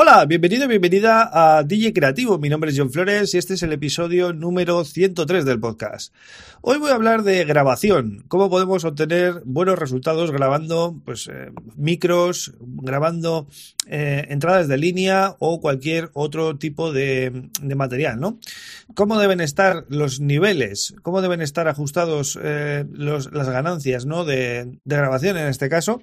[0.00, 2.38] Hola, bienvenido, bienvenida a DJ Creativo.
[2.38, 6.14] Mi nombre es John Flores y este es el episodio número 103 del podcast.
[6.60, 12.52] Hoy voy a hablar de grabación, cómo podemos obtener buenos resultados grabando pues, eh, micros,
[12.60, 13.48] grabando
[13.88, 18.38] eh, entradas de línea o cualquier otro tipo de, material, ¿no?
[18.94, 24.24] Cómo deben estar los niveles, cómo deben estar ajustados eh, las ganancias, ¿no?
[24.24, 26.02] De, de grabación en este caso.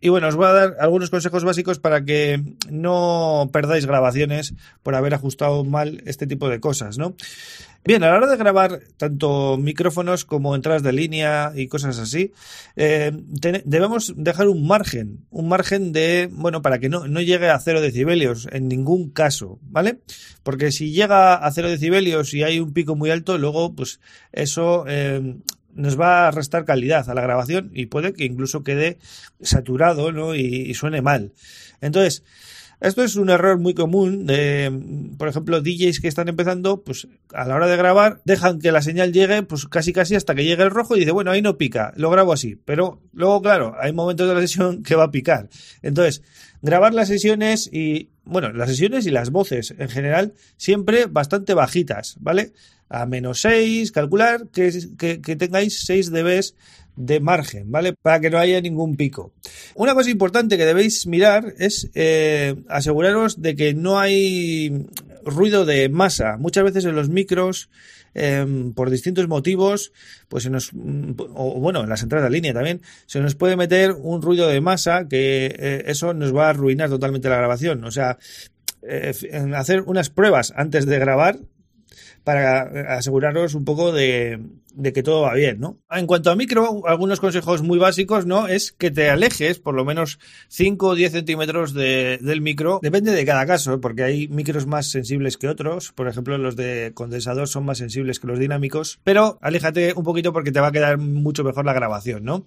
[0.00, 4.94] Y bueno, os voy a dar algunos consejos básicos para que no perdáis grabaciones por
[4.94, 7.14] haber ajustado mal este tipo de cosas, ¿no?
[7.84, 12.32] Bien, a la hora de grabar tanto micrófonos como entradas de línea y cosas así,
[12.76, 13.10] eh,
[13.64, 17.80] debemos dejar un margen, un margen de, bueno, para que no, no llegue a cero
[17.80, 19.98] decibelios en ningún caso, ¿vale?
[20.44, 23.98] Porque si llega a cero decibelios y hay un pico muy alto, luego, pues
[24.30, 25.38] eso eh,
[25.74, 28.98] nos va a restar calidad a la grabación y puede que incluso quede
[29.40, 30.36] saturado, ¿no?
[30.36, 31.32] y suene mal.
[31.80, 32.22] Entonces,
[32.82, 34.70] esto es un error muy común de,
[35.16, 38.82] por ejemplo, DJs que están empezando, pues a la hora de grabar, dejan que la
[38.82, 41.56] señal llegue, pues casi casi hasta que llegue el rojo y dice, bueno, ahí no
[41.56, 42.56] pica, lo grabo así.
[42.64, 45.48] Pero luego, claro, hay momentos de la sesión que va a picar.
[45.80, 46.22] Entonces,
[46.60, 52.16] grabar las sesiones y, bueno, las sesiones y las voces en general, siempre bastante bajitas,
[52.20, 52.52] ¿vale?
[52.94, 56.54] A menos 6, calcular que, que, tengáis 6 dBs
[56.94, 57.94] de margen, ¿vale?
[57.94, 59.32] Para que no haya ningún pico.
[59.74, 64.86] Una cosa importante que debéis mirar es eh, aseguraros de que no hay
[65.24, 66.36] ruido de masa.
[66.36, 67.70] Muchas veces en los micros,
[68.12, 69.92] em, por distintos motivos,
[70.28, 73.92] pues se nos, o bueno, en las entradas de línea también, se nos puede meter
[73.92, 77.84] un ruido de masa que eh, eso nos va a arruinar totalmente la grabación.
[77.84, 78.18] O sea,
[78.82, 79.14] eh,
[79.54, 81.38] hacer unas pruebas antes de grabar
[82.24, 84.40] para aseguraros un poco de,
[84.82, 85.78] que todo va bien, ¿no?
[85.90, 88.48] En cuanto a micro, algunos consejos muy básicos, ¿no?
[88.48, 90.18] Es que te alejes por lo menos
[90.48, 92.80] 5 o 10 centímetros del micro.
[92.82, 95.92] Depende de cada caso, porque hay micros más sensibles que otros.
[95.92, 99.00] Por ejemplo, los de condensador son más sensibles que los dinámicos.
[99.04, 102.46] Pero aléjate un poquito porque te va a quedar mucho mejor la grabación, ¿no?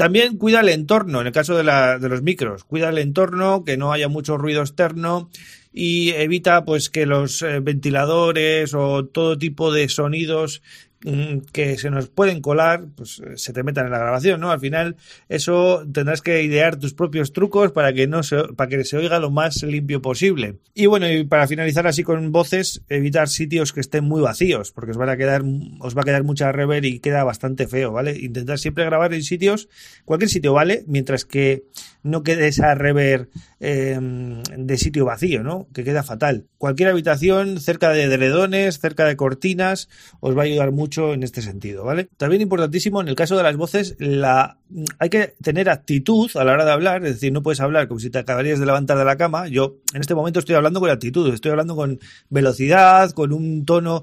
[0.00, 3.76] También cuida el entorno, en el caso de, de, los micros, cuida el entorno, que
[3.76, 5.28] no haya mucho ruido externo
[5.74, 10.62] y evita pues que los eh, ventiladores o todo tipo de sonidos
[11.00, 14.50] que se nos pueden colar, pues eh, se te metan en la grabación, ¿no?
[14.50, 14.96] Al final,
[15.30, 19.18] eso tendrás que idear tus propios trucos para que no se, para que se oiga
[19.18, 20.58] lo más limpio posible.
[20.74, 24.90] Y bueno, y para finalizar así con voces, evitar sitios que estén muy vacíos, porque
[24.90, 25.42] os van a quedar,
[25.80, 28.18] os va a quedar mucha reverb y queda bastante feo, ¿vale?
[28.18, 29.70] Intentar siempre grabar en sitios,
[30.04, 30.84] cualquier sitio, ¿vale?
[30.86, 31.64] Mientras que
[32.02, 33.28] no quede esa rever
[33.58, 35.66] em, de sitio vacío, ¿no?
[35.74, 36.46] Que queda fatal.
[36.58, 39.88] Cualquier habitación cerca de dredones, cerca de cortinas,
[40.20, 42.08] os va a ayudar mucho en este sentido, ¿vale?
[42.16, 44.58] También importantísimo en el caso de las voces, la
[44.98, 48.00] hay que tener actitud a la hora de hablar, es decir, no puedes hablar como
[48.00, 49.48] si te acabarías de levantar de la cama.
[49.48, 51.98] Yo en este momento estoy hablando con actitud, estoy hablando con
[52.28, 54.02] velocidad, con un tono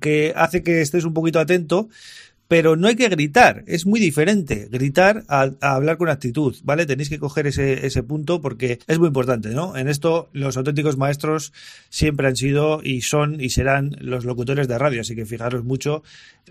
[0.00, 1.88] que hace que estés un poquito atento
[2.48, 6.86] pero no hay que gritar, es muy diferente gritar a, hablar con actitud, ¿vale?
[6.86, 9.76] Tenéis que coger ese, ese punto porque es muy importante, ¿no?
[9.76, 11.52] En esto los auténticos maestros
[11.88, 16.02] siempre han sido y son y serán los locutores de radio, así que fijaros mucho,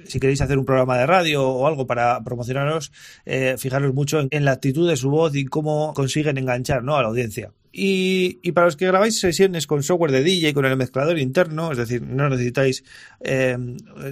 [0.03, 2.91] si queréis hacer un programa de radio o algo para promocionaros,
[3.25, 6.97] eh, fijaros mucho en, la actitud de su voz y cómo consiguen enganchar, ¿no?
[6.97, 7.51] A la audiencia.
[7.71, 11.73] Y, y, para los que grabáis sesiones con software de DJ, con el mezclador interno,
[11.73, 12.85] es decir, no necesitáis
[13.19, 13.57] eh,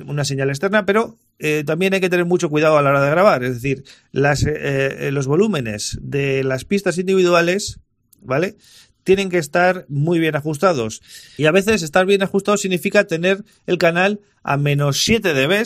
[0.05, 3.11] una señal externa, pero eh, también hay que tener mucho cuidado a la hora de
[3.11, 3.43] grabar.
[3.43, 7.79] Es decir, las, eh, los volúmenes de las pistas individuales,
[8.21, 8.55] ¿vale?
[9.03, 11.01] Tienen que estar muy bien ajustados.
[11.37, 15.63] Y a veces estar bien ajustado significa tener el canal a menos 7 dB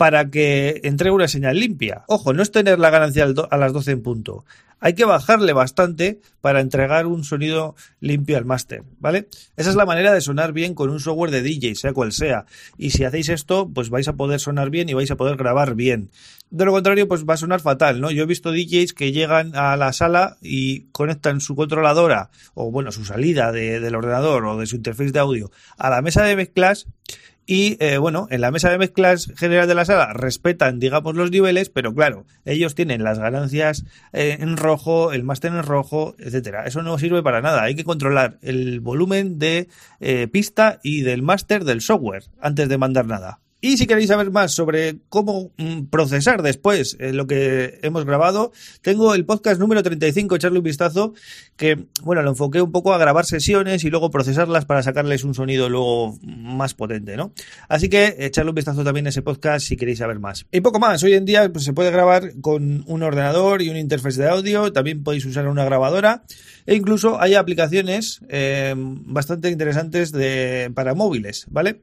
[0.00, 2.04] para que entregue una señal limpia.
[2.06, 4.46] Ojo, no es tener la ganancia a las 12 en punto
[4.80, 9.28] hay que bajarle bastante para entregar un sonido limpio al máster, ¿vale?
[9.56, 12.46] Esa es la manera de sonar bien con un software de DJ, sea cual sea.
[12.78, 15.74] Y si hacéis esto, pues vais a poder sonar bien y vais a poder grabar
[15.74, 16.10] bien.
[16.50, 18.10] De lo contrario, pues va a sonar fatal, ¿no?
[18.10, 22.90] Yo he visto DJs que llegan a la sala y conectan su controladora o, bueno,
[22.90, 26.86] su salida del ordenador o de su interfaz de audio a la mesa de mezclas
[27.50, 31.32] y eh, bueno, en la mesa de mezclas general de la sala respetan, digamos, los
[31.32, 36.64] niveles, pero claro, ellos tienen las ganancias eh, en rojo, el máster en rojo, etcétera.
[36.66, 37.64] Eso no sirve para nada.
[37.64, 39.66] Hay que controlar el volumen de
[39.98, 43.40] eh, pista y del máster del software antes de mandar nada.
[43.60, 48.52] Y si queréis saber más sobre cómo mm, procesar después eh, lo que hemos grabado,
[48.80, 51.12] tengo el podcast número 35, echarle un vistazo,
[51.56, 55.34] que, bueno, lo enfoqué un poco a grabar sesiones y luego procesarlas para sacarles un
[55.34, 57.32] sonido luego más potente, ¿no?
[57.68, 60.46] Así que echarle un vistazo también a ese podcast si queréis saber más.
[60.50, 63.76] Y poco más, hoy en día pues, se puede grabar con un ordenador y un
[63.76, 66.24] interfaz de audio, también podéis usar una grabadora
[66.66, 71.80] e incluso hay aplicaciones eh, bastante interesantes de, para móviles, ¿vale?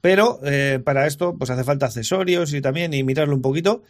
[0.00, 3.82] Pero eh, para esto pues hace falta accesorios y también y mirarlo un poquito.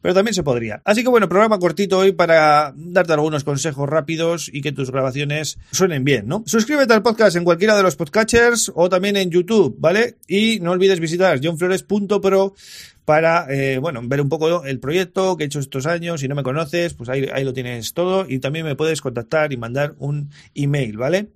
[0.00, 0.82] Pero también se podría.
[0.84, 5.58] Así que bueno, programa cortito hoy para darte algunos consejos rápidos y que tus grabaciones
[5.70, 6.42] suenen bien, ¿no?
[6.44, 10.16] Suscríbete al podcast en cualquiera de los podcatchers o también en YouTube, ¿vale?
[10.26, 12.54] Y no olvides visitar johnflores.pro
[13.04, 16.20] para, eh, bueno, ver un poco el proyecto que he hecho estos años.
[16.20, 19.52] Si no me conoces, pues ahí, ahí lo tienes todo y también me puedes contactar
[19.52, 21.28] y mandar un email, ¿vale?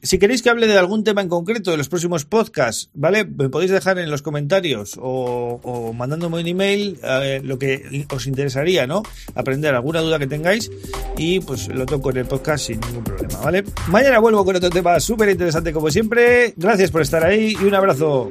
[0.00, 3.24] Si queréis que hable de algún tema en concreto de los próximos podcasts, ¿vale?
[3.24, 8.86] Me podéis dejar en los comentarios o, mandándome un email eh, lo que os interesaría,
[8.86, 9.02] ¿no?
[9.34, 10.70] Aprender alguna duda que tengáis
[11.16, 13.64] y pues lo toco en el podcast sin ningún problema, ¿vale?
[13.88, 16.54] Mañana vuelvo con otro tema súper interesante como siempre.
[16.56, 18.30] Gracias por estar ahí y un abrazo.